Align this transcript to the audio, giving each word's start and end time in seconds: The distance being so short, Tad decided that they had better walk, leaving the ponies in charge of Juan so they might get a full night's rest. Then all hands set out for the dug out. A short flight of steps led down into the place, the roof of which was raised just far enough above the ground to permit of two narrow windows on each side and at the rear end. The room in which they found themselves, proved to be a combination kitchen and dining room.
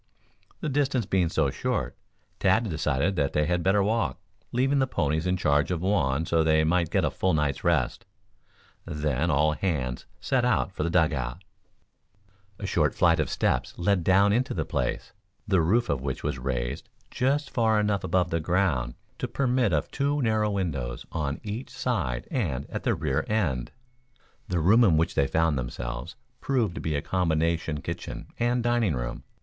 The 0.61 0.67
distance 0.67 1.05
being 1.05 1.29
so 1.29 1.51
short, 1.51 1.95
Tad 2.39 2.67
decided 2.67 3.15
that 3.17 3.33
they 3.33 3.45
had 3.45 3.61
better 3.61 3.83
walk, 3.83 4.19
leaving 4.51 4.79
the 4.79 4.87
ponies 4.87 5.27
in 5.27 5.37
charge 5.37 5.69
of 5.69 5.83
Juan 5.83 6.25
so 6.25 6.43
they 6.43 6.63
might 6.63 6.89
get 6.89 7.05
a 7.05 7.11
full 7.11 7.35
night's 7.35 7.63
rest. 7.63 8.03
Then 8.83 9.29
all 9.29 9.51
hands 9.51 10.07
set 10.19 10.43
out 10.43 10.71
for 10.71 10.81
the 10.81 10.89
dug 10.89 11.13
out. 11.13 11.43
A 12.57 12.65
short 12.65 12.95
flight 12.95 13.19
of 13.19 13.29
steps 13.29 13.77
led 13.77 14.03
down 14.03 14.33
into 14.33 14.55
the 14.55 14.65
place, 14.65 15.13
the 15.47 15.61
roof 15.61 15.87
of 15.87 16.01
which 16.01 16.23
was 16.23 16.39
raised 16.39 16.89
just 17.11 17.51
far 17.51 17.79
enough 17.79 18.03
above 18.03 18.31
the 18.31 18.39
ground 18.39 18.95
to 19.19 19.27
permit 19.27 19.71
of 19.71 19.91
two 19.91 20.19
narrow 20.23 20.49
windows 20.49 21.05
on 21.11 21.39
each 21.43 21.69
side 21.69 22.27
and 22.31 22.67
at 22.71 22.81
the 22.81 22.95
rear 22.95 23.23
end. 23.27 23.71
The 24.47 24.61
room 24.61 24.83
in 24.83 24.97
which 24.97 25.13
they 25.13 25.27
found 25.27 25.59
themselves, 25.59 26.15
proved 26.39 26.73
to 26.73 26.81
be 26.81 26.95
a 26.95 27.03
combination 27.03 27.81
kitchen 27.81 28.25
and 28.39 28.63
dining 28.63 28.95
room. 28.95 29.25